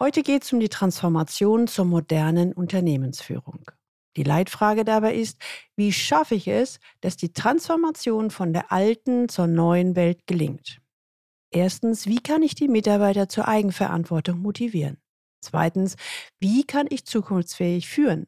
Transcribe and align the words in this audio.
Heute 0.00 0.24
geht 0.24 0.42
es 0.42 0.52
um 0.52 0.58
die 0.58 0.68
Transformation 0.68 1.68
zur 1.68 1.84
modernen 1.84 2.52
Unternehmensführung. 2.52 3.64
Die 4.16 4.24
Leitfrage 4.24 4.84
dabei 4.84 5.14
ist, 5.14 5.40
wie 5.76 5.92
schaffe 5.92 6.34
ich 6.34 6.48
es, 6.48 6.80
dass 7.00 7.16
die 7.16 7.32
Transformation 7.32 8.32
von 8.32 8.52
der 8.52 8.72
alten 8.72 9.28
zur 9.28 9.46
neuen 9.46 9.94
Welt 9.94 10.26
gelingt? 10.26 10.80
Erstens, 11.52 12.06
wie 12.06 12.20
kann 12.20 12.42
ich 12.42 12.56
die 12.56 12.66
Mitarbeiter 12.66 13.28
zur 13.28 13.46
Eigenverantwortung 13.46 14.40
motivieren? 14.40 14.98
Zweitens, 15.40 15.94
wie 16.40 16.64
kann 16.64 16.88
ich 16.90 17.04
zukunftsfähig 17.04 17.88
führen? 17.88 18.26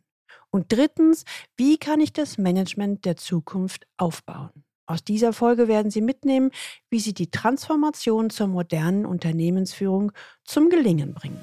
Und 0.50 0.70
drittens, 0.70 1.24
wie 1.56 1.78
kann 1.78 2.00
ich 2.00 2.12
das 2.12 2.38
Management 2.38 3.04
der 3.04 3.16
Zukunft 3.16 3.88
aufbauen? 3.96 4.65
Aus 4.88 5.02
dieser 5.02 5.32
Folge 5.32 5.66
werden 5.66 5.90
Sie 5.90 6.00
mitnehmen, 6.00 6.52
wie 6.90 7.00
Sie 7.00 7.12
die 7.12 7.28
Transformation 7.28 8.30
zur 8.30 8.46
modernen 8.46 9.04
Unternehmensführung 9.04 10.12
zum 10.44 10.70
Gelingen 10.70 11.12
bringen. 11.12 11.40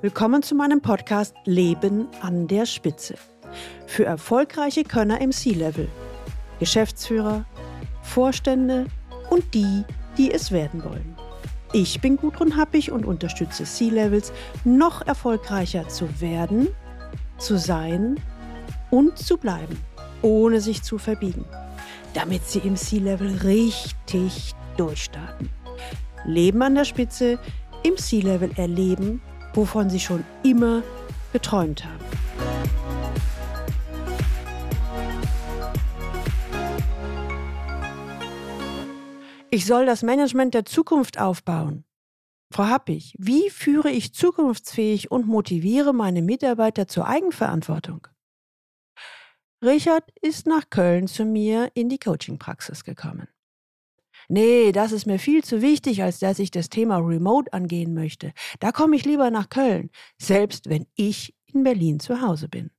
Willkommen 0.00 0.42
zu 0.42 0.56
meinem 0.56 0.80
Podcast 0.80 1.36
Leben 1.44 2.08
an 2.22 2.48
der 2.48 2.66
Spitze. 2.66 3.14
Für 3.86 4.04
erfolgreiche 4.04 4.82
Könner 4.82 5.20
im 5.20 5.30
C-Level, 5.30 5.88
Geschäftsführer, 6.58 7.46
Vorstände 8.02 8.86
und 9.30 9.54
die, 9.54 9.84
die 10.18 10.32
es 10.32 10.50
werden 10.50 10.82
wollen. 10.82 11.16
Ich 11.72 12.00
bin 12.00 12.16
Gudrun 12.16 12.56
Happig 12.56 12.90
und 12.90 13.06
unterstütze 13.06 13.62
C-Levels, 13.62 14.32
noch 14.64 15.06
erfolgreicher 15.06 15.86
zu 15.86 16.20
werden, 16.20 16.66
zu 17.38 17.58
sein 17.58 18.20
und 18.90 19.18
zu 19.18 19.38
bleiben 19.38 19.78
ohne 20.24 20.60
sich 20.60 20.82
zu 20.82 20.98
verbiegen, 20.98 21.44
damit 22.14 22.44
sie 22.46 22.60
im 22.60 22.76
Sea-Level 22.76 23.36
richtig 23.44 24.54
durchstarten. 24.76 25.50
Leben 26.24 26.62
an 26.62 26.74
der 26.74 26.84
Spitze, 26.84 27.38
im 27.82 27.96
Sea-Level 27.96 28.50
erleben, 28.56 29.20
wovon 29.52 29.90
sie 29.90 30.00
schon 30.00 30.24
immer 30.42 30.82
geträumt 31.32 31.84
haben. 31.84 32.04
Ich 39.50 39.66
soll 39.66 39.86
das 39.86 40.02
Management 40.02 40.54
der 40.54 40.64
Zukunft 40.64 41.20
aufbauen. 41.20 41.84
Frau 42.50 42.64
Happig, 42.64 43.14
wie 43.18 43.50
führe 43.50 43.90
ich 43.90 44.14
zukunftsfähig 44.14 45.10
und 45.10 45.28
motiviere 45.28 45.92
meine 45.92 46.22
Mitarbeiter 46.22 46.88
zur 46.88 47.06
Eigenverantwortung? 47.06 48.08
Richard 49.64 50.04
ist 50.20 50.46
nach 50.46 50.68
Köln 50.68 51.06
zu 51.06 51.24
mir 51.24 51.70
in 51.72 51.88
die 51.88 51.98
Coaching-Praxis 51.98 52.84
gekommen. 52.84 53.28
Nee, 54.28 54.72
das 54.72 54.92
ist 54.92 55.06
mir 55.06 55.18
viel 55.18 55.42
zu 55.42 55.62
wichtig, 55.62 56.02
als 56.02 56.18
dass 56.18 56.38
ich 56.38 56.50
das 56.50 56.68
Thema 56.68 56.98
Remote 56.98 57.50
angehen 57.52 57.94
möchte. 57.94 58.32
Da 58.60 58.72
komme 58.72 58.96
ich 58.96 59.06
lieber 59.06 59.30
nach 59.30 59.48
Köln, 59.48 59.90
selbst 60.18 60.68
wenn 60.68 60.86
ich 60.96 61.34
in 61.46 61.62
Berlin 61.62 61.98
zu 61.98 62.20
Hause 62.20 62.48
bin. 62.48 62.70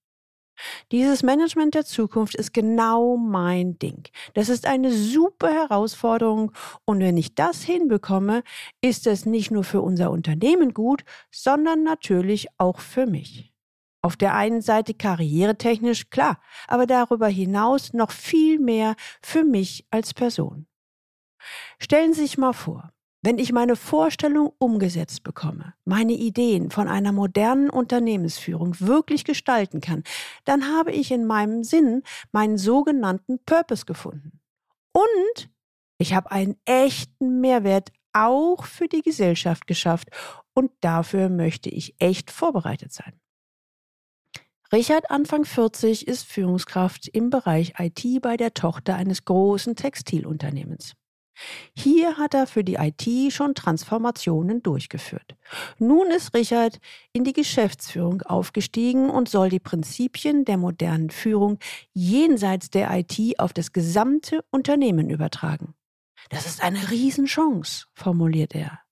Dieses 0.92 1.24
Management 1.24 1.74
der 1.74 1.86
Zukunft 1.86 2.36
ist 2.36 2.54
genau 2.54 3.18
mein 3.18 3.80
Ding. 3.80 4.08
Das 4.36 4.50
ist 4.50 4.68
eine 4.68 4.92
super 4.92 5.52
Herausforderung 5.52 6.52
und 6.86 7.00
wenn 7.00 7.18
ich 7.18 7.34
das 7.34 7.64
hinbekomme, 7.64 8.44
ist 8.82 9.08
es 9.08 9.26
nicht 9.26 9.50
nur 9.50 9.64
für 9.64 9.82
unser 9.82 10.12
Unternehmen 10.12 10.74
gut, 10.74 11.04
sondern 11.32 11.84
natürlich 11.84 12.48
auch 12.60 12.80
für 12.80 13.08
mich. 13.08 13.55
Auf 14.06 14.16
der 14.16 14.36
einen 14.36 14.62
Seite 14.62 14.94
karrieretechnisch, 14.94 16.12
klar, 16.12 16.40
aber 16.68 16.86
darüber 16.86 17.28
hinaus 17.28 17.92
noch 17.94 18.12
viel 18.12 18.60
mehr 18.60 18.96
für 19.24 19.44
mich 19.44 19.88
als 19.90 20.14
Person. 20.14 20.68
Stellen 21.80 22.14
Sie 22.14 22.22
sich 22.22 22.38
mal 22.38 22.54
vor, 22.54 22.94
wenn 23.24 23.40
ich 23.40 23.52
meine 23.52 23.76
Vorstellung 23.76 24.54
umgesetzt 24.60 25.24
bekomme, 25.24 25.74
meine 25.86 26.14
Ideen 26.14 26.70
von 26.70 26.88
einer 26.88 27.14
modernen 27.14 27.72
Unternehmensführung 27.72 28.80
wirklich 28.80 29.24
gestalten 29.24 29.82
kann, 29.82 30.04
dann 30.44 30.66
habe 30.66 30.92
ich 30.92 31.10
in 31.10 31.26
meinem 31.26 31.64
Sinn 31.64 32.04
meinen 32.32 32.60
sogenannten 32.60 33.40
Purpose 33.44 33.88
gefunden. 33.88 34.40
Und 34.92 35.50
ich 35.98 36.14
habe 36.14 36.30
einen 36.30 36.58
echten 36.66 37.42
Mehrwert 37.42 37.92
auch 38.14 38.66
für 38.66 38.88
die 38.88 39.02
Gesellschaft 39.02 39.66
geschafft 39.66 40.10
und 40.54 40.70
dafür 40.82 41.30
möchte 41.30 41.72
ich 41.72 41.96
echt 41.98 42.30
vorbereitet 42.30 42.94
sein. 42.94 43.20
Richard, 44.76 45.10
Anfang 45.10 45.46
40, 45.46 46.06
ist 46.06 46.26
Führungskraft 46.26 47.08
im 47.08 47.30
Bereich 47.30 47.76
IT 47.80 48.22
bei 48.22 48.36
der 48.36 48.54
Tochter 48.54 48.98
eines 48.98 49.24
großen 49.24 49.78
Textilunternehmens. 49.78 50.96
Hier 51.78 52.18
hat 52.18 52.34
er 52.34 52.46
für 52.46 52.66
die 52.66 52.74
IT 52.74 53.32
schon 53.32 53.56
Transformationen 53.56 54.62
durchgeführt. 54.64 55.38
Nun 55.80 56.12
ist 56.12 56.34
Richard 56.34 56.80
in 57.14 57.24
die 57.24 57.32
Geschäftsführung 57.32 58.22
aufgestiegen 58.24 59.10
und 59.10 59.30
soll 59.30 59.48
die 59.48 59.62
Prinzipien 59.62 60.44
der 60.44 60.58
modernen 60.58 61.10
Führung 61.10 61.58
jenseits 61.94 62.70
der 62.70 62.92
IT 63.00 63.40
auf 63.40 63.54
das 63.54 63.72
gesamte 63.72 64.44
Unternehmen 64.52 65.10
übertragen. 65.10 65.74
Das 66.30 66.46
ist 66.46 66.62
eine 66.62 66.92
Riesenchance, 66.92 67.86
formuliert 67.94 68.54
er. 68.54 68.85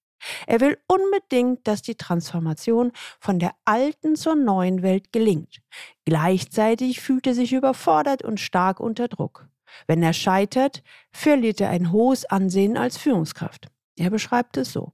Er 0.48 0.62
will 0.62 0.78
unbedingt, 0.88 1.68
dass 1.68 1.82
die 1.82 1.96
Transformation 1.96 2.92
von 3.20 3.40
der 3.40 3.52
alten 3.66 4.16
zur 4.16 4.36
neuen 4.36 4.82
Welt 4.82 5.12
gelingt. 5.12 5.62
Gleichzeitig 6.06 7.02
fühlt 7.02 7.28
er 7.28 7.34
sich 7.34 7.54
überfordert 7.54 8.24
und 8.24 8.40
stark 8.40 8.80
unter 8.80 9.08
Druck. 9.08 9.48
Wenn 9.88 10.04
er 10.04 10.14
scheitert, 10.14 10.84
verliert 11.12 11.60
er 11.62 11.70
ein 11.70 11.92
hohes 11.92 12.26
Ansehen 12.26 12.78
als 12.78 12.98
Führungskraft. 12.98 13.68
Er 13.98 14.10
beschreibt 14.10 14.58
es 14.58 14.72
so. 14.72 14.94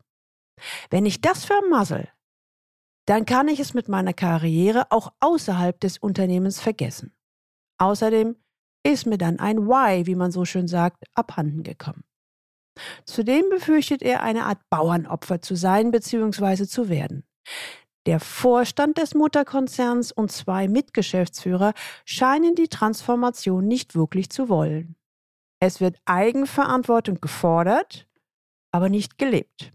Wenn 0.90 1.06
ich 1.06 1.22
das 1.22 1.46
vermassel, 1.46 2.10
dann 3.06 3.26
kann 3.26 3.48
ich 3.48 3.60
es 3.60 3.74
mit 3.74 3.90
meiner 3.90 4.14
Karriere 4.14 4.92
auch 4.92 5.14
außerhalb 5.20 5.80
des 5.80 5.98
Unternehmens 5.98 6.60
vergessen. 6.60 7.16
Außerdem 7.78 8.36
ist 8.84 9.06
mir 9.06 9.18
dann 9.18 9.40
ein 9.40 9.68
Why, 9.68 10.06
wie 10.06 10.16
man 10.16 10.32
so 10.32 10.46
schön 10.46 10.68
sagt, 10.68 11.06
abhanden 11.14 11.64
gekommen. 11.64 12.04
Zudem 13.06 13.50
befürchtet 13.50 14.02
er, 14.02 14.24
eine 14.24 14.46
Art 14.46 14.60
Bauernopfer 14.70 15.42
zu 15.42 15.56
sein 15.56 15.92
bzw. 15.92 16.66
zu 16.66 16.90
werden. 16.90 17.24
Der 18.06 18.20
Vorstand 18.20 18.98
des 18.98 19.14
Mutterkonzerns 19.14 20.12
und 20.12 20.32
zwei 20.32 20.68
Mitgeschäftsführer 20.68 21.74
scheinen 22.06 22.56
die 22.56 22.68
Transformation 22.68 23.68
nicht 23.68 23.94
wirklich 23.94 24.30
zu 24.30 24.50
wollen. 24.50 24.96
Es 25.62 25.82
wird 25.82 25.98
Eigenverantwortung 26.06 27.20
gefordert, 27.20 28.08
aber 28.72 28.90
nicht 28.90 29.18
gelebt. 29.18 29.74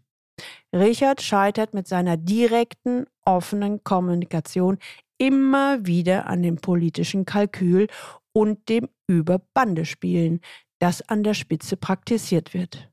Richard 0.75 1.23
scheitert 1.23 1.75
mit 1.75 1.87
seiner 1.87 2.17
direkten, 2.17 3.07
offenen 3.25 3.85
Kommunikation 3.85 4.79
immer 5.19 5.87
wieder 5.87 6.27
an 6.27 6.43
dem 6.43 6.57
politischen 6.57 7.25
Kalkül 7.25 7.87
und 8.33 8.69
dem 8.69 8.89
Überbandespielen, 9.07 10.41
das 10.81 11.09
an 11.09 11.23
der 11.23 11.35
Spitze 11.35 11.77
praktiziert 11.77 12.53
wird. 12.53 12.91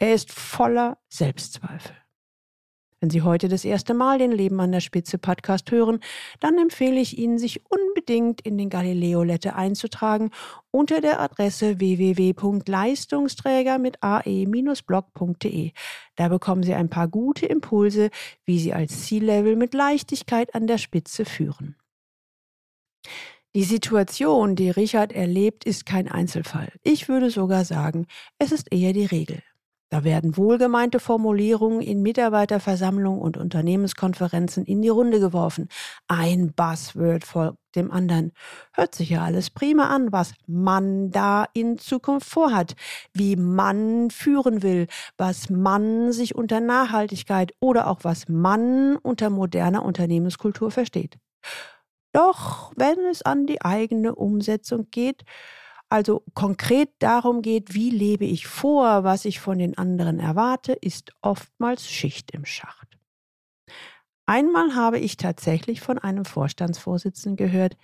Er 0.00 0.14
ist 0.14 0.32
voller 0.32 0.98
Selbstzweifel. 1.08 1.96
Wenn 3.00 3.10
Sie 3.10 3.22
heute 3.22 3.48
das 3.48 3.64
erste 3.64 3.94
Mal 3.94 4.18
den 4.18 4.32
Leben 4.32 4.58
an 4.60 4.72
der 4.72 4.80
Spitze 4.80 5.18
Podcast 5.18 5.70
hören, 5.70 6.00
dann 6.40 6.58
empfehle 6.58 7.00
ich 7.00 7.16
Ihnen, 7.16 7.38
sich 7.38 7.62
unbedingt 7.68 8.40
in 8.40 8.58
den 8.58 8.70
Galileo 8.70 9.22
Letter 9.22 9.54
einzutragen 9.54 10.30
unter 10.72 11.00
der 11.00 11.20
Adresse 11.20 11.78
www.leistungsträger 11.78 13.78
mit 13.78 14.02
ae-blog.de. 14.02 15.70
Da 16.16 16.28
bekommen 16.28 16.64
Sie 16.64 16.74
ein 16.74 16.90
paar 16.90 17.06
gute 17.06 17.46
Impulse, 17.46 18.10
wie 18.44 18.58
Sie 18.58 18.72
als 18.72 19.06
C-Level 19.06 19.54
mit 19.54 19.74
Leichtigkeit 19.74 20.52
an 20.54 20.66
der 20.66 20.78
Spitze 20.78 21.24
führen. 21.24 21.76
Die 23.54 23.64
Situation, 23.64 24.56
die 24.56 24.70
Richard 24.70 25.12
erlebt, 25.12 25.64
ist 25.64 25.86
kein 25.86 26.08
Einzelfall. 26.08 26.72
Ich 26.82 27.08
würde 27.08 27.30
sogar 27.30 27.64
sagen, 27.64 28.06
es 28.38 28.52
ist 28.52 28.72
eher 28.72 28.92
die 28.92 29.06
Regel. 29.06 29.42
Da 29.90 30.04
werden 30.04 30.36
wohlgemeinte 30.36 31.00
Formulierungen 31.00 31.80
in 31.80 32.02
Mitarbeiterversammlungen 32.02 33.22
und 33.22 33.38
Unternehmenskonferenzen 33.38 34.66
in 34.66 34.82
die 34.82 34.90
Runde 34.90 35.18
geworfen. 35.18 35.68
Ein 36.08 36.52
Buzzword 36.52 37.24
folgt 37.24 37.58
dem 37.74 37.90
anderen. 37.90 38.32
Hört 38.74 38.94
sich 38.94 39.08
ja 39.10 39.24
alles 39.24 39.48
prima 39.48 39.88
an, 39.88 40.12
was 40.12 40.34
man 40.46 41.10
da 41.10 41.46
in 41.54 41.78
Zukunft 41.78 42.28
vorhat, 42.28 42.74
wie 43.14 43.36
man 43.36 44.10
führen 44.10 44.62
will, 44.62 44.88
was 45.16 45.48
man 45.48 46.12
sich 46.12 46.34
unter 46.34 46.60
Nachhaltigkeit 46.60 47.54
oder 47.60 47.86
auch 47.86 48.00
was 48.02 48.28
man 48.28 48.96
unter 48.96 49.30
moderner 49.30 49.84
Unternehmenskultur 49.84 50.70
versteht. 50.70 51.18
Doch 52.12 52.72
wenn 52.76 52.98
es 53.10 53.22
an 53.22 53.46
die 53.46 53.62
eigene 53.62 54.14
Umsetzung 54.14 54.88
geht, 54.90 55.24
also 55.88 56.22
konkret 56.34 56.90
darum 56.98 57.40
geht, 57.42 57.74
wie 57.74 57.90
lebe 57.90 58.24
ich 58.24 58.46
vor, 58.46 59.04
was 59.04 59.24
ich 59.24 59.40
von 59.40 59.58
den 59.58 59.78
anderen 59.78 60.20
erwarte, 60.20 60.72
ist 60.72 61.12
oftmals 61.22 61.88
Schicht 61.88 62.30
im 62.32 62.44
Schacht. 62.44 62.98
Einmal 64.26 64.74
habe 64.74 64.98
ich 64.98 65.16
tatsächlich 65.16 65.80
von 65.80 65.98
einem 65.98 66.26
Vorstandsvorsitzenden 66.26 67.36
gehört, 67.36 67.76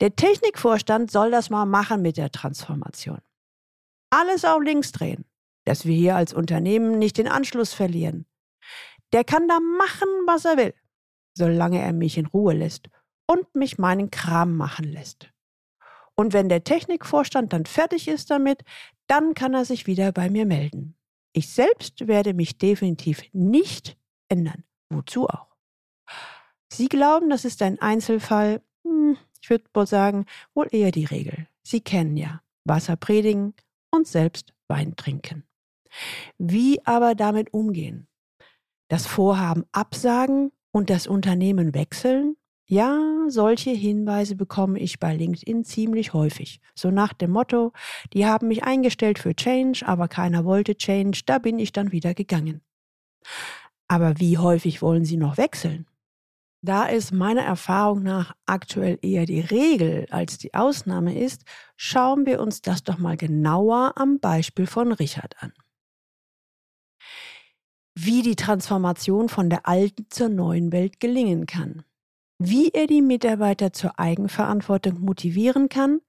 der 0.00 0.16
Technikvorstand 0.16 1.10
soll 1.10 1.30
das 1.30 1.50
mal 1.50 1.66
machen 1.66 2.02
mit 2.02 2.16
der 2.16 2.30
Transformation. 2.30 3.20
Alles 4.10 4.44
auf 4.44 4.60
links 4.60 4.90
drehen, 4.92 5.24
dass 5.64 5.84
wir 5.84 5.94
hier 5.94 6.16
als 6.16 6.32
Unternehmen 6.32 6.98
nicht 6.98 7.18
den 7.18 7.28
Anschluss 7.28 7.74
verlieren. 7.74 8.26
Der 9.12 9.24
kann 9.24 9.48
da 9.48 9.58
machen, 9.60 10.08
was 10.26 10.44
er 10.44 10.56
will, 10.56 10.74
solange 11.34 11.80
er 11.80 11.92
mich 11.92 12.18
in 12.18 12.26
Ruhe 12.26 12.54
lässt 12.54 12.88
und 13.26 13.54
mich 13.54 13.78
meinen 13.78 14.10
Kram 14.10 14.56
machen 14.56 14.84
lässt. 14.84 15.30
Und 16.18 16.32
wenn 16.32 16.48
der 16.48 16.64
Technikvorstand 16.64 17.52
dann 17.52 17.64
fertig 17.64 18.08
ist 18.08 18.30
damit, 18.30 18.64
dann 19.06 19.34
kann 19.34 19.54
er 19.54 19.64
sich 19.64 19.86
wieder 19.86 20.10
bei 20.10 20.28
mir 20.28 20.46
melden. 20.46 20.96
Ich 21.32 21.48
selbst 21.48 22.08
werde 22.08 22.34
mich 22.34 22.58
definitiv 22.58 23.22
nicht 23.32 23.96
ändern. 24.28 24.64
Wozu 24.90 25.28
auch? 25.28 25.54
Sie 26.72 26.88
glauben, 26.88 27.30
das 27.30 27.44
ist 27.44 27.62
ein 27.62 27.80
Einzelfall. 27.80 28.62
Hm, 28.84 29.16
ich 29.40 29.48
würde 29.48 29.66
wohl 29.72 29.86
sagen, 29.86 30.26
wohl 30.54 30.66
eher 30.72 30.90
die 30.90 31.04
Regel. 31.04 31.46
Sie 31.62 31.82
kennen 31.82 32.16
ja 32.16 32.42
Wasser 32.64 32.96
predigen 32.96 33.54
und 33.92 34.08
selbst 34.08 34.52
Wein 34.66 34.96
trinken. 34.96 35.44
Wie 36.36 36.84
aber 36.84 37.14
damit 37.14 37.54
umgehen? 37.54 38.08
Das 38.88 39.06
Vorhaben 39.06 39.66
absagen 39.70 40.50
und 40.72 40.90
das 40.90 41.06
Unternehmen 41.06 41.74
wechseln? 41.74 42.36
Ja, 42.70 43.24
solche 43.28 43.70
Hinweise 43.70 44.36
bekomme 44.36 44.78
ich 44.78 45.00
bei 45.00 45.16
LinkedIn 45.16 45.64
ziemlich 45.64 46.12
häufig. 46.12 46.60
So 46.74 46.90
nach 46.90 47.14
dem 47.14 47.30
Motto, 47.30 47.72
die 48.12 48.26
haben 48.26 48.48
mich 48.48 48.62
eingestellt 48.62 49.18
für 49.18 49.34
Change, 49.34 49.84
aber 49.86 50.06
keiner 50.06 50.44
wollte 50.44 50.76
Change, 50.76 51.22
da 51.24 51.38
bin 51.38 51.58
ich 51.58 51.72
dann 51.72 51.92
wieder 51.92 52.12
gegangen. 52.12 52.60
Aber 53.88 54.18
wie 54.20 54.36
häufig 54.36 54.82
wollen 54.82 55.06
Sie 55.06 55.16
noch 55.16 55.38
wechseln? 55.38 55.86
Da 56.60 56.90
es 56.90 57.10
meiner 57.10 57.40
Erfahrung 57.40 58.02
nach 58.02 58.34
aktuell 58.44 58.98
eher 59.00 59.24
die 59.24 59.40
Regel 59.40 60.06
als 60.10 60.36
die 60.36 60.52
Ausnahme 60.52 61.18
ist, 61.18 61.44
schauen 61.76 62.26
wir 62.26 62.38
uns 62.38 62.60
das 62.60 62.82
doch 62.84 62.98
mal 62.98 63.16
genauer 63.16 63.94
am 63.96 64.20
Beispiel 64.20 64.66
von 64.66 64.92
Richard 64.92 65.42
an. 65.42 65.54
Wie 67.94 68.20
die 68.20 68.36
Transformation 68.36 69.30
von 69.30 69.48
der 69.48 69.66
alten 69.66 70.06
zur 70.10 70.28
neuen 70.28 70.70
Welt 70.70 71.00
gelingen 71.00 71.46
kann. 71.46 71.84
Wie 72.38 72.70
er 72.70 72.86
die 72.86 73.02
Mitarbeiter 73.02 73.72
zur 73.72 73.98
Eigenverantwortung 73.98 75.00
motivieren 75.00 75.68
kann, 75.68 76.00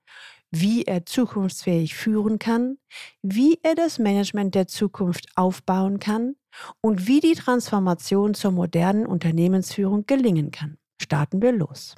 wie 0.51 0.83
er 0.83 1.05
zukunftsfähig 1.05 1.95
führen 1.95 2.39
kann, 2.39 2.77
wie 3.21 3.59
er 3.63 3.75
das 3.75 3.99
Management 3.99 4.55
der 4.55 4.67
Zukunft 4.67 5.27
aufbauen 5.35 5.99
kann, 5.99 6.35
und 6.81 7.07
wie 7.07 7.19
die 7.19 7.35
Transformation 7.35 8.33
zur 8.33 8.51
modernen 8.51 9.05
Unternehmensführung 9.05 10.05
gelingen 10.05 10.51
kann. 10.51 10.77
Starten 11.01 11.41
wir 11.41 11.51
los. 11.51 11.95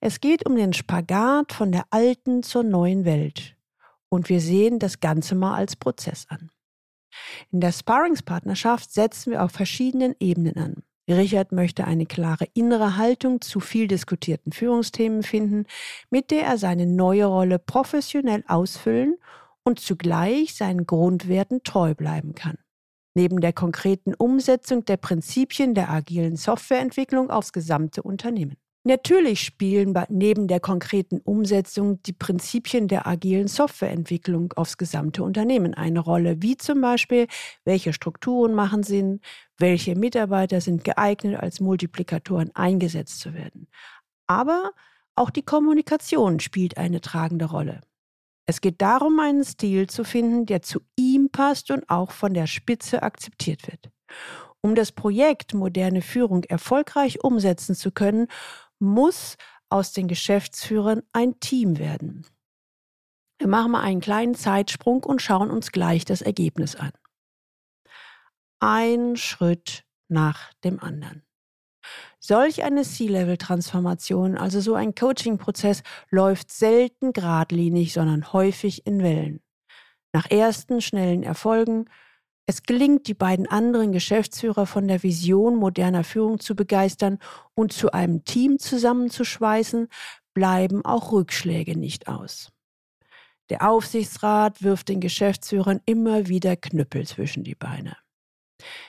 Es 0.00 0.20
geht 0.20 0.46
um 0.46 0.56
den 0.56 0.72
Spagat 0.72 1.52
von 1.52 1.72
der 1.72 1.84
alten 1.90 2.42
zur 2.42 2.62
neuen 2.62 3.04
Welt. 3.04 3.56
Und 4.08 4.28
wir 4.28 4.40
sehen 4.40 4.78
das 4.78 5.00
Ganze 5.00 5.34
mal 5.34 5.54
als 5.54 5.76
Prozess 5.76 6.26
an. 6.28 6.50
In 7.52 7.60
der 7.60 7.72
Sparringspartnerschaft 7.72 8.92
setzen 8.92 9.32
wir 9.32 9.42
auf 9.42 9.52
verschiedenen 9.52 10.14
Ebenen 10.18 10.56
an. 10.56 10.82
Richard 11.08 11.52
möchte 11.52 11.84
eine 11.84 12.06
klare 12.06 12.46
innere 12.54 12.96
Haltung 12.96 13.40
zu 13.40 13.60
viel 13.60 13.88
diskutierten 13.88 14.52
Führungsthemen 14.52 15.22
finden, 15.22 15.66
mit 16.10 16.30
der 16.30 16.44
er 16.44 16.58
seine 16.58 16.86
neue 16.86 17.26
Rolle 17.26 17.58
professionell 17.58 18.42
ausfüllen 18.48 19.16
und 19.64 19.80
zugleich 19.80 20.54
seinen 20.54 20.86
Grundwerten 20.86 21.62
treu 21.62 21.94
bleiben 21.94 22.34
kann 22.34 22.58
neben 23.14 23.40
der 23.40 23.52
konkreten 23.52 24.14
Umsetzung 24.14 24.84
der 24.84 24.96
Prinzipien 24.96 25.74
der 25.74 25.90
agilen 25.90 26.36
Softwareentwicklung 26.36 27.30
aufs 27.30 27.52
gesamte 27.52 28.02
Unternehmen. 28.02 28.56
Natürlich 28.86 29.40
spielen 29.40 29.94
neben 30.10 30.46
der 30.46 30.60
konkreten 30.60 31.18
Umsetzung 31.20 32.02
die 32.02 32.12
Prinzipien 32.12 32.86
der 32.86 33.06
agilen 33.06 33.48
Softwareentwicklung 33.48 34.52
aufs 34.52 34.76
gesamte 34.76 35.22
Unternehmen 35.22 35.72
eine 35.72 36.00
Rolle, 36.00 36.42
wie 36.42 36.58
zum 36.58 36.82
Beispiel, 36.82 37.26
welche 37.64 37.94
Strukturen 37.94 38.52
machen 38.52 38.82
Sinn, 38.82 39.20
welche 39.56 39.96
Mitarbeiter 39.96 40.60
sind 40.60 40.84
geeignet, 40.84 41.40
als 41.40 41.60
Multiplikatoren 41.60 42.54
eingesetzt 42.54 43.20
zu 43.20 43.32
werden. 43.32 43.68
Aber 44.26 44.72
auch 45.16 45.30
die 45.30 45.42
Kommunikation 45.44 46.38
spielt 46.40 46.76
eine 46.76 47.00
tragende 47.00 47.46
Rolle. 47.46 47.80
Es 48.46 48.60
geht 48.60 48.82
darum, 48.82 49.18
einen 49.18 49.44
Stil 49.44 49.86
zu 49.88 50.04
finden, 50.04 50.44
der 50.44 50.60
zu 50.60 50.80
ihm 50.96 51.30
passt 51.30 51.70
und 51.70 51.88
auch 51.88 52.10
von 52.10 52.34
der 52.34 52.46
Spitze 52.46 53.02
akzeptiert 53.02 53.66
wird. 53.66 53.90
Um 54.60 54.74
das 54.74 54.92
Projekt 54.92 55.54
moderne 55.54 56.02
Führung 56.02 56.44
erfolgreich 56.44 57.22
umsetzen 57.22 57.74
zu 57.74 57.90
können, 57.90 58.28
muss 58.78 59.36
aus 59.68 59.92
den 59.92 60.08
Geschäftsführern 60.08 61.02
ein 61.12 61.40
Team 61.40 61.78
werden. 61.78 62.26
Wir 63.38 63.48
machen 63.48 63.72
mal 63.72 63.82
einen 63.82 64.00
kleinen 64.00 64.34
Zeitsprung 64.34 65.02
und 65.02 65.20
schauen 65.20 65.50
uns 65.50 65.72
gleich 65.72 66.04
das 66.04 66.22
Ergebnis 66.22 66.76
an. 66.76 66.92
Ein 68.60 69.16
Schritt 69.16 69.84
nach 70.08 70.52
dem 70.62 70.80
anderen. 70.80 71.22
Solch 72.18 72.62
eine 72.62 72.82
C-Level-Transformation, 72.82 74.38
also 74.38 74.60
so 74.60 74.74
ein 74.74 74.94
Coaching-Prozess, 74.94 75.82
läuft 76.10 76.50
selten 76.50 77.12
geradlinig, 77.12 77.92
sondern 77.92 78.32
häufig 78.32 78.86
in 78.86 79.02
Wellen. 79.02 79.42
Nach 80.12 80.30
ersten 80.30 80.80
schnellen 80.80 81.22
Erfolgen, 81.22 81.90
es 82.46 82.62
gelingt, 82.62 83.06
die 83.06 83.14
beiden 83.14 83.46
anderen 83.46 83.92
Geschäftsführer 83.92 84.66
von 84.66 84.86
der 84.86 85.02
Vision 85.02 85.56
moderner 85.56 86.04
Führung 86.04 86.40
zu 86.40 86.54
begeistern 86.54 87.18
und 87.54 87.72
zu 87.72 87.92
einem 87.92 88.24
Team 88.24 88.58
zusammenzuschweißen, 88.58 89.88
bleiben 90.34 90.84
auch 90.84 91.12
Rückschläge 91.12 91.78
nicht 91.78 92.08
aus. 92.08 92.50
Der 93.50 93.68
Aufsichtsrat 93.68 94.62
wirft 94.62 94.88
den 94.88 95.00
Geschäftsführern 95.00 95.80
immer 95.86 96.28
wieder 96.28 96.56
Knüppel 96.56 97.06
zwischen 97.06 97.44
die 97.44 97.54
Beine. 97.54 97.96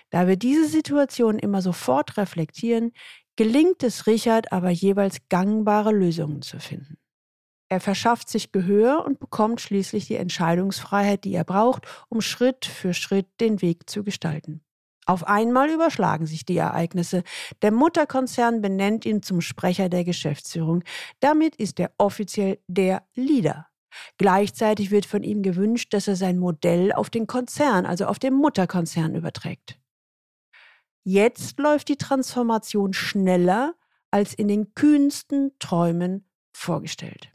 Da 0.09 0.27
wir 0.27 0.37
diese 0.37 0.67
Situation 0.67 1.39
immer 1.39 1.61
sofort 1.61 2.17
reflektieren, 2.17 2.93
gelingt 3.35 3.83
es 3.83 4.07
Richard 4.07 4.51
aber 4.51 4.69
jeweils 4.69 5.17
gangbare 5.29 5.91
Lösungen 5.91 6.41
zu 6.41 6.59
finden. 6.59 6.97
Er 7.75 7.81
verschafft 7.81 8.29
sich 8.29 8.53
Gehör 8.53 9.03
und 9.05 9.19
bekommt 9.19 9.59
schließlich 9.59 10.07
die 10.07 10.15
Entscheidungsfreiheit, 10.15 11.25
die 11.25 11.33
er 11.33 11.43
braucht, 11.43 11.85
um 12.07 12.21
Schritt 12.21 12.63
für 12.63 12.93
Schritt 12.93 13.27
den 13.41 13.61
Weg 13.61 13.89
zu 13.89 14.05
gestalten. 14.05 14.61
Auf 15.05 15.27
einmal 15.27 15.69
überschlagen 15.69 16.25
sich 16.25 16.45
die 16.45 16.55
Ereignisse. 16.55 17.23
Der 17.61 17.73
Mutterkonzern 17.73 18.61
benennt 18.61 19.05
ihn 19.05 19.21
zum 19.21 19.41
Sprecher 19.41 19.89
der 19.89 20.05
Geschäftsführung. 20.05 20.85
Damit 21.19 21.57
ist 21.57 21.77
er 21.81 21.91
offiziell 21.97 22.59
der 22.67 23.03
Leader. 23.13 23.67
Gleichzeitig 24.17 24.89
wird 24.89 25.05
von 25.05 25.23
ihm 25.23 25.43
gewünscht, 25.43 25.93
dass 25.93 26.07
er 26.07 26.15
sein 26.15 26.39
Modell 26.39 26.93
auf 26.93 27.09
den 27.09 27.27
Konzern, 27.27 27.85
also 27.85 28.05
auf 28.05 28.19
den 28.19 28.35
Mutterkonzern 28.35 29.15
überträgt. 29.15 29.77
Jetzt 31.03 31.59
läuft 31.59 31.89
die 31.89 31.97
Transformation 31.97 32.93
schneller 32.93 33.75
als 34.11 34.33
in 34.33 34.47
den 34.47 34.73
kühnsten 34.75 35.51
Träumen 35.59 36.25
vorgestellt. 36.53 37.34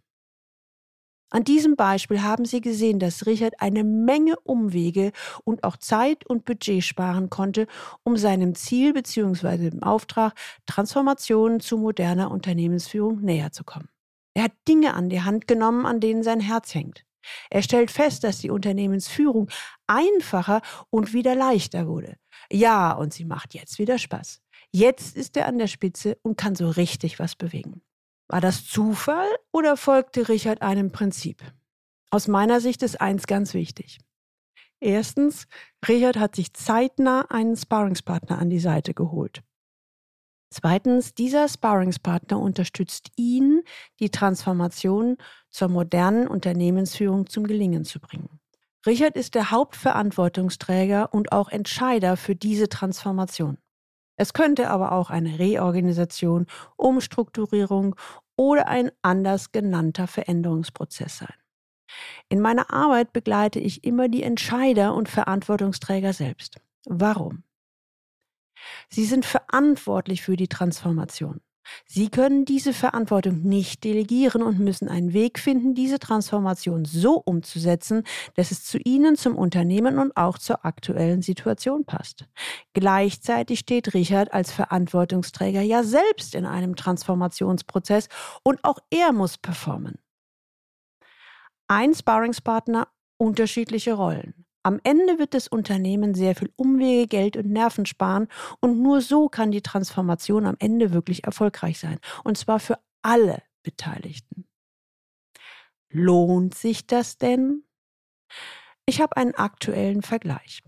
An 1.30 1.44
diesem 1.44 1.76
Beispiel 1.76 2.22
haben 2.22 2.44
Sie 2.44 2.60
gesehen, 2.60 2.98
dass 2.98 3.26
Richard 3.26 3.54
eine 3.60 3.84
Menge 3.84 4.34
Umwege 4.40 5.12
und 5.44 5.62
auch 5.62 5.76
Zeit 5.76 6.26
und 6.26 6.44
Budget 6.44 6.82
sparen 6.82 7.30
konnte, 7.30 7.68
um 8.02 8.16
seinem 8.16 8.56
Ziel 8.56 8.92
bzw. 8.92 9.70
dem 9.70 9.82
Auftrag 9.82 10.34
Transformationen 10.66 11.60
zu 11.60 11.78
moderner 11.78 12.32
Unternehmensführung 12.32 13.20
näher 13.20 13.52
zu 13.52 13.62
kommen. 13.62 13.88
Er 14.34 14.44
hat 14.44 14.52
Dinge 14.66 14.94
an 14.94 15.08
die 15.08 15.22
Hand 15.22 15.46
genommen, 15.46 15.86
an 15.86 16.00
denen 16.00 16.22
sein 16.24 16.40
Herz 16.40 16.74
hängt. 16.74 17.04
Er 17.50 17.62
stellt 17.62 17.90
fest, 17.90 18.24
dass 18.24 18.38
die 18.38 18.50
Unternehmensführung 18.50 19.50
einfacher 19.86 20.62
und 20.90 21.12
wieder 21.12 21.34
leichter 21.34 21.86
wurde. 21.86 22.16
Ja, 22.50 22.92
und 22.92 23.12
sie 23.12 23.24
macht 23.24 23.54
jetzt 23.54 23.78
wieder 23.78 23.98
Spaß. 23.98 24.40
Jetzt 24.72 25.16
ist 25.16 25.36
er 25.36 25.46
an 25.46 25.58
der 25.58 25.66
Spitze 25.66 26.16
und 26.22 26.36
kann 26.36 26.54
so 26.56 26.68
richtig 26.70 27.18
was 27.18 27.36
bewegen. 27.36 27.82
War 28.30 28.40
das 28.40 28.64
Zufall 28.64 29.26
oder 29.50 29.76
folgte 29.76 30.28
Richard 30.28 30.62
einem 30.62 30.92
Prinzip? 30.92 31.42
Aus 32.12 32.28
meiner 32.28 32.60
Sicht 32.60 32.80
ist 32.84 33.00
eins 33.00 33.26
ganz 33.26 33.54
wichtig. 33.54 33.98
Erstens, 34.78 35.48
Richard 35.88 36.16
hat 36.16 36.36
sich 36.36 36.54
zeitnah 36.54 37.26
einen 37.28 37.56
Sparringspartner 37.56 38.38
an 38.38 38.48
die 38.48 38.60
Seite 38.60 38.94
geholt. 38.94 39.42
Zweitens, 40.48 41.12
dieser 41.12 41.48
Sparringspartner 41.48 42.38
unterstützt 42.38 43.10
ihn, 43.16 43.62
die 43.98 44.10
Transformation 44.10 45.16
zur 45.50 45.66
modernen 45.66 46.28
Unternehmensführung 46.28 47.26
zum 47.26 47.48
Gelingen 47.48 47.84
zu 47.84 47.98
bringen. 47.98 48.38
Richard 48.86 49.16
ist 49.16 49.34
der 49.34 49.50
Hauptverantwortungsträger 49.50 51.12
und 51.12 51.32
auch 51.32 51.48
Entscheider 51.48 52.16
für 52.16 52.36
diese 52.36 52.68
Transformation. 52.68 53.58
Es 54.20 54.34
könnte 54.34 54.68
aber 54.68 54.92
auch 54.92 55.08
eine 55.08 55.38
Reorganisation, 55.38 56.46
Umstrukturierung 56.76 57.96
oder 58.36 58.68
ein 58.68 58.90
anders 59.00 59.50
genannter 59.50 60.06
Veränderungsprozess 60.06 61.16
sein. 61.16 61.32
In 62.28 62.38
meiner 62.38 62.70
Arbeit 62.70 63.14
begleite 63.14 63.60
ich 63.60 63.82
immer 63.82 64.10
die 64.10 64.22
Entscheider 64.22 64.92
und 64.92 65.08
Verantwortungsträger 65.08 66.12
selbst. 66.12 66.60
Warum? 66.84 67.44
Sie 68.90 69.06
sind 69.06 69.24
verantwortlich 69.24 70.20
für 70.20 70.36
die 70.36 70.48
Transformation. 70.48 71.40
Sie 71.86 72.08
können 72.08 72.44
diese 72.44 72.72
Verantwortung 72.72 73.42
nicht 73.42 73.84
delegieren 73.84 74.42
und 74.42 74.58
müssen 74.58 74.88
einen 74.88 75.12
Weg 75.12 75.38
finden, 75.38 75.74
diese 75.74 75.98
Transformation 75.98 76.84
so 76.84 77.14
umzusetzen, 77.14 78.04
dass 78.34 78.50
es 78.50 78.64
zu 78.64 78.78
Ihnen, 78.78 79.16
zum 79.16 79.36
Unternehmen 79.36 79.98
und 79.98 80.16
auch 80.16 80.38
zur 80.38 80.64
aktuellen 80.64 81.22
Situation 81.22 81.84
passt. 81.84 82.26
Gleichzeitig 82.72 83.60
steht 83.60 83.94
Richard 83.94 84.32
als 84.32 84.52
Verantwortungsträger 84.52 85.62
ja 85.62 85.82
selbst 85.82 86.34
in 86.34 86.46
einem 86.46 86.76
Transformationsprozess 86.76 88.08
und 88.42 88.64
auch 88.64 88.78
er 88.90 89.12
muss 89.12 89.38
performen. 89.38 89.98
Ein 91.68 91.94
Sparringspartner, 91.94 92.88
unterschiedliche 93.16 93.92
Rollen. 93.92 94.46
Am 94.62 94.78
Ende 94.84 95.18
wird 95.18 95.32
das 95.32 95.48
Unternehmen 95.48 96.14
sehr 96.14 96.34
viel 96.36 96.52
Umwege, 96.56 97.06
Geld 97.06 97.36
und 97.36 97.46
Nerven 97.50 97.86
sparen 97.86 98.28
und 98.60 98.82
nur 98.82 99.00
so 99.00 99.28
kann 99.28 99.50
die 99.50 99.62
Transformation 99.62 100.46
am 100.46 100.56
Ende 100.58 100.92
wirklich 100.92 101.24
erfolgreich 101.24 101.78
sein. 101.78 101.98
Und 102.24 102.36
zwar 102.36 102.60
für 102.60 102.78
alle 103.02 103.42
Beteiligten. 103.62 104.46
Lohnt 105.88 106.54
sich 106.54 106.86
das 106.86 107.16
denn? 107.16 107.64
Ich 108.86 109.00
habe 109.00 109.16
einen 109.16 109.34
aktuellen 109.34 110.02
Vergleich. 110.02 110.62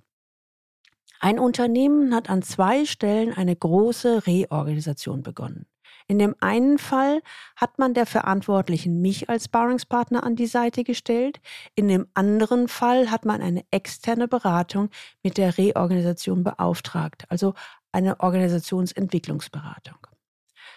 Ein 1.20 1.38
Unternehmen 1.38 2.14
hat 2.14 2.30
an 2.30 2.42
zwei 2.42 2.84
Stellen 2.84 3.32
eine 3.32 3.54
große 3.54 4.26
Reorganisation 4.26 5.22
begonnen. 5.22 5.66
In 6.12 6.19
dem 6.19 6.37
einen 6.40 6.76
Fall 6.76 7.23
hat 7.57 7.78
man 7.78 7.95
der 7.95 8.04
Verantwortlichen 8.04 9.00
mich 9.00 9.31
als 9.31 9.47
Sparringspartner 9.47 10.23
an 10.25 10.37
die 10.37 10.47
Seite 10.47 10.85
gestellt. 10.85 11.40
In 11.75 11.88
dem 11.88 12.07
anderen 12.12 12.69
Fall 12.69 13.11
hat 13.11 13.25
man 13.25 13.40
eine 13.40 13.64
externe 13.71 14.28
Beratung 14.28 14.90
mit 15.23 15.38
der 15.38 15.57
Reorganisation 15.57 16.45
beauftragt, 16.45 17.25
also 17.31 17.54
eine 17.92 18.21
Organisationsentwicklungsberatung. 18.21 20.07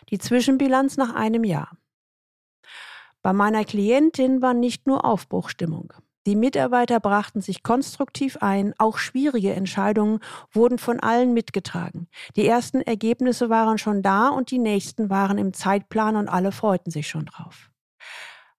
Die 0.07 0.19
Zwischenbilanz 0.19 0.95
nach 0.95 1.13
einem 1.13 1.43
Jahr. 1.43 1.77
Bei 3.21 3.33
meiner 3.33 3.65
Klientin 3.65 4.41
war 4.41 4.53
nicht 4.53 4.87
nur 4.87 5.03
Aufbruchstimmung. 5.03 5.91
Die 6.25 6.35
Mitarbeiter 6.35 6.99
brachten 6.99 7.41
sich 7.41 7.61
konstruktiv 7.61 8.37
ein, 8.41 8.73
auch 8.79 8.97
schwierige 8.97 9.53
Entscheidungen 9.53 10.19
wurden 10.51 10.79
von 10.79 10.99
allen 10.99 11.33
mitgetragen. 11.33 12.07
Die 12.35 12.47
ersten 12.47 12.81
Ergebnisse 12.81 13.49
waren 13.49 13.77
schon 13.77 14.01
da 14.01 14.29
und 14.29 14.49
die 14.49 14.57
nächsten 14.57 15.11
waren 15.11 15.37
im 15.37 15.53
Zeitplan 15.53 16.15
und 16.15 16.27
alle 16.27 16.51
freuten 16.51 16.89
sich 16.89 17.07
schon 17.07 17.25
drauf. 17.25 17.69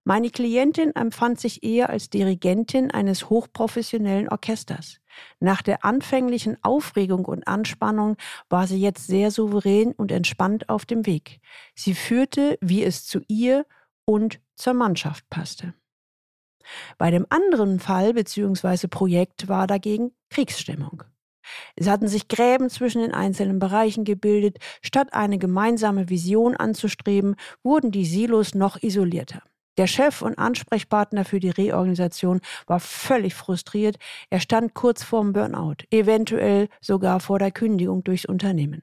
Meine 0.05 0.31
Klientin 0.31 0.95
empfand 0.95 1.41
sich 1.41 1.65
eher 1.65 1.91
als 1.91 2.09
Dirigentin 2.09 2.93
eines 2.93 3.29
hochprofessionellen 3.29 4.29
Orchesters. 4.29 5.01
Nach 5.41 5.63
der 5.63 5.85
anfänglichen 5.85 6.59
Aufregung 6.63 7.25
und 7.25 7.49
Anspannung 7.49 8.17
war 8.49 8.69
sie 8.69 8.81
jetzt 8.81 9.09
sehr 9.09 9.33
souverän 9.33 9.91
und 9.91 10.13
entspannt 10.13 10.69
auf 10.69 10.87
dem 10.87 11.07
Weg. 11.07 11.41
Sie 11.75 11.95
führte, 11.95 12.57
wie 12.61 12.85
es 12.85 13.05
zu 13.05 13.23
ihr 13.27 13.67
und 14.05 14.39
zur 14.55 14.75
Mannschaft 14.75 15.29
passte. 15.29 15.75
Bei 16.99 17.11
dem 17.11 17.27
anderen 17.29 17.81
Fall 17.81 18.15
bzw. 18.15 18.89
Projekt 18.89 19.49
war 19.49 19.67
dagegen 19.67 20.13
Kriegsstimmung. 20.31 21.05
Es 21.77 21.89
hatten 21.89 22.09
sich 22.09 22.29
Gräben 22.29 22.71
zwischen 22.71 23.03
den 23.03 23.13
einzelnen 23.13 23.59
Bereichen 23.59 24.05
gebildet, 24.05 24.59
statt 24.83 25.13
eine 25.13 25.39
gemeinsame 25.39 26.09
Vision 26.09 26.57
anzustreben, 26.57 27.37
wurden 27.63 27.91
die 27.91 28.05
Silos 28.05 28.55
noch 28.55 28.83
isolierter. 28.83 29.43
Der 29.79 29.87
Chef 29.87 30.23
und 30.23 30.39
Ansprechpartner 30.39 31.25
für 31.25 31.39
die 31.39 31.51
Reorganisation 31.51 32.41
war 32.67 32.81
völlig 32.81 33.35
frustriert, 33.35 33.97
er 34.31 34.41
stand 34.41 34.73
kurz 34.73 35.03
vorm 35.03 35.35
Burnout, 35.35 35.85
eventuell 35.91 36.69
sogar 36.81 37.21
vor 37.21 37.39
der 37.39 37.51
Kündigung 37.51 38.03
durchs 38.03 38.25
Unternehmen. 38.25 38.83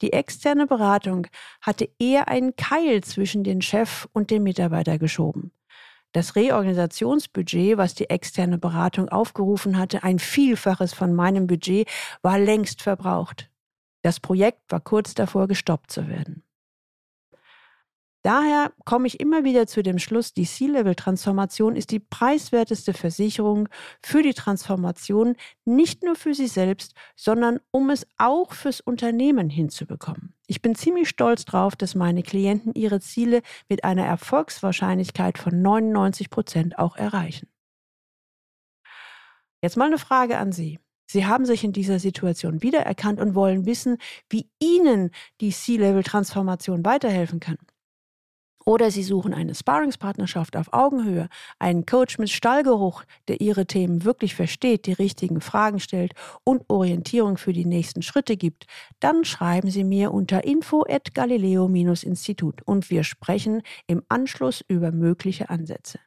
Die 0.00 0.12
externe 0.12 0.66
Beratung 0.66 1.26
hatte 1.60 1.88
eher 1.98 2.28
einen 2.28 2.56
Keil 2.56 3.02
zwischen 3.02 3.44
den 3.44 3.62
Chef 3.62 4.06
und 4.12 4.30
den 4.30 4.42
Mitarbeiter 4.42 4.98
geschoben. 4.98 5.52
Das 6.14 6.36
Reorganisationsbudget, 6.36 7.76
was 7.76 7.96
die 7.96 8.08
externe 8.08 8.56
Beratung 8.56 9.08
aufgerufen 9.08 9.76
hatte, 9.76 10.04
ein 10.04 10.20
Vielfaches 10.20 10.94
von 10.94 11.12
meinem 11.12 11.48
Budget, 11.48 11.88
war 12.22 12.38
längst 12.38 12.82
verbraucht. 12.82 13.50
Das 14.02 14.20
Projekt 14.20 14.60
war 14.70 14.78
kurz 14.78 15.14
davor 15.14 15.48
gestoppt 15.48 15.90
zu 15.90 16.06
werden. 16.06 16.43
Daher 18.24 18.72
komme 18.86 19.06
ich 19.06 19.20
immer 19.20 19.44
wieder 19.44 19.66
zu 19.66 19.82
dem 19.82 19.98
Schluss, 19.98 20.32
die 20.32 20.46
C-Level-Transformation 20.46 21.76
ist 21.76 21.90
die 21.90 22.00
preiswerteste 22.00 22.94
Versicherung 22.94 23.68
für 24.02 24.22
die 24.22 24.32
Transformation, 24.32 25.36
nicht 25.66 26.02
nur 26.02 26.16
für 26.16 26.32
Sie 26.32 26.46
selbst, 26.46 26.94
sondern 27.16 27.60
um 27.70 27.90
es 27.90 28.06
auch 28.16 28.54
fürs 28.54 28.80
Unternehmen 28.80 29.50
hinzubekommen. 29.50 30.32
Ich 30.46 30.62
bin 30.62 30.74
ziemlich 30.74 31.10
stolz 31.10 31.44
darauf, 31.44 31.76
dass 31.76 31.94
meine 31.94 32.22
Klienten 32.22 32.72
ihre 32.72 32.98
Ziele 32.98 33.42
mit 33.68 33.84
einer 33.84 34.06
Erfolgswahrscheinlichkeit 34.06 35.36
von 35.36 35.60
99 35.60 36.30
Prozent 36.30 36.78
auch 36.78 36.96
erreichen. 36.96 37.46
Jetzt 39.60 39.76
mal 39.76 39.88
eine 39.88 39.98
Frage 39.98 40.38
an 40.38 40.50
Sie. 40.50 40.78
Sie 41.04 41.26
haben 41.26 41.44
sich 41.44 41.62
in 41.62 41.72
dieser 41.72 41.98
Situation 41.98 42.62
wiedererkannt 42.62 43.20
und 43.20 43.34
wollen 43.34 43.66
wissen, 43.66 43.98
wie 44.30 44.48
Ihnen 44.60 45.10
die 45.42 45.50
C-Level-Transformation 45.50 46.86
weiterhelfen 46.86 47.38
kann. 47.38 47.58
Oder 48.66 48.90
Sie 48.90 49.02
suchen 49.02 49.34
eine 49.34 49.54
Sparringspartnerschaft 49.54 50.56
auf 50.56 50.72
Augenhöhe, 50.72 51.28
einen 51.58 51.84
Coach 51.84 52.16
mit 52.18 52.30
Stallgeruch, 52.30 53.04
der 53.28 53.42
Ihre 53.42 53.66
Themen 53.66 54.04
wirklich 54.04 54.34
versteht, 54.34 54.86
die 54.86 54.94
richtigen 54.94 55.42
Fragen 55.42 55.80
stellt 55.80 56.14
und 56.44 56.62
Orientierung 56.68 57.36
für 57.36 57.52
die 57.52 57.66
nächsten 57.66 58.00
Schritte 58.00 58.38
gibt. 58.38 58.64
Dann 59.00 59.26
schreiben 59.26 59.70
Sie 59.70 59.84
mir 59.84 60.12
unter 60.12 60.44
info@galileo-institut 60.44 62.62
und 62.62 62.88
wir 62.88 63.04
sprechen 63.04 63.60
im 63.86 64.02
Anschluss 64.08 64.64
über 64.66 64.92
mögliche 64.92 65.50
Ansätze. 65.50 65.98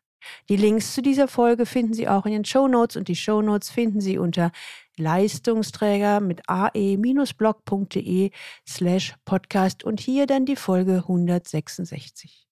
Die 0.49 0.57
Links 0.57 0.95
zu 0.95 1.03
dieser 1.03 1.27
Folge 1.27 1.67
finden 1.67 1.93
Sie 1.93 2.07
auch 2.07 2.25
in 2.25 2.31
den 2.31 2.45
Show 2.45 2.67
Notes 2.67 2.97
und 2.97 3.07
die 3.07 3.15
Show 3.15 3.43
Notes 3.43 3.69
finden 3.69 4.01
Sie 4.01 4.17
unter 4.17 4.51
Leistungsträger 4.97 6.21
mit 6.21 6.41
ae-blog.de 6.49 8.31
slash 8.67 9.13
podcast 9.25 9.83
und 9.83 9.99
hier 9.99 10.25
dann 10.25 10.45
die 10.45 10.55
Folge 10.55 11.03
166. 11.07 12.46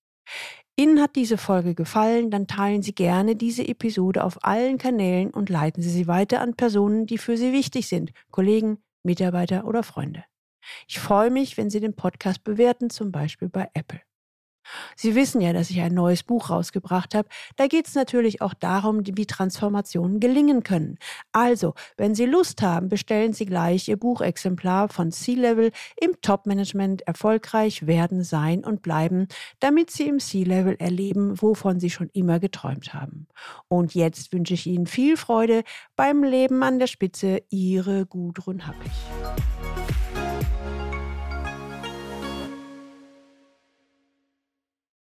Ihnen 0.78 1.00
hat 1.00 1.16
diese 1.16 1.38
Folge 1.38 1.74
gefallen, 1.74 2.30
dann 2.30 2.46
teilen 2.46 2.82
Sie 2.82 2.94
gerne 2.94 3.34
diese 3.34 3.66
Episode 3.66 4.24
auf 4.24 4.44
allen 4.44 4.76
Kanälen 4.76 5.30
und 5.30 5.48
leiten 5.48 5.82
Sie 5.82 5.88
sie 5.88 6.06
weiter 6.06 6.42
an 6.42 6.54
Personen, 6.54 7.06
die 7.06 7.16
für 7.16 7.36
Sie 7.36 7.52
wichtig 7.52 7.88
sind, 7.88 8.12
Kollegen, 8.30 8.78
Mitarbeiter 9.02 9.64
oder 9.66 9.82
Freunde. 9.82 10.24
Ich 10.86 10.98
freue 10.98 11.30
mich, 11.30 11.56
wenn 11.56 11.70
Sie 11.70 11.80
den 11.80 11.96
Podcast 11.96 12.44
bewerten, 12.44 12.90
zum 12.90 13.10
Beispiel 13.10 13.48
bei 13.48 13.70
Apple. 13.72 14.00
Sie 14.96 15.14
wissen 15.14 15.40
ja, 15.40 15.52
dass 15.52 15.70
ich 15.70 15.80
ein 15.80 15.94
neues 15.94 16.22
Buch 16.22 16.50
rausgebracht 16.50 17.14
habe. 17.14 17.28
Da 17.56 17.66
geht 17.66 17.86
es 17.88 17.94
natürlich 17.94 18.42
auch 18.42 18.54
darum, 18.54 19.00
wie 19.04 19.26
Transformationen 19.26 20.20
gelingen 20.20 20.62
können. 20.62 20.98
Also, 21.32 21.74
wenn 21.96 22.14
Sie 22.14 22.26
Lust 22.26 22.62
haben, 22.62 22.88
bestellen 22.88 23.32
Sie 23.32 23.46
gleich 23.46 23.88
Ihr 23.88 23.96
Buchexemplar 23.96 24.88
von 24.88 25.12
C-Level 25.12 25.70
im 26.00 26.20
Top-Management 26.20 27.02
erfolgreich 27.02 27.86
werden, 27.86 28.24
sein 28.24 28.64
und 28.64 28.82
bleiben, 28.82 29.28
damit 29.60 29.90
Sie 29.90 30.08
im 30.08 30.18
C-Level 30.18 30.76
erleben, 30.78 31.40
wovon 31.40 31.80
Sie 31.80 31.90
schon 31.90 32.10
immer 32.12 32.40
geträumt 32.40 32.94
haben. 32.94 33.26
Und 33.68 33.94
jetzt 33.94 34.32
wünsche 34.32 34.54
ich 34.54 34.66
Ihnen 34.66 34.86
viel 34.86 35.16
Freude 35.16 35.62
beim 35.94 36.22
Leben 36.22 36.62
an 36.62 36.78
der 36.78 36.86
Spitze. 36.86 37.42
Ihre 37.50 38.06
Gudrun 38.06 38.66
Happich. 38.66 39.85